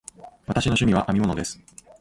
[0.47, 1.61] 私の趣味は編み物です。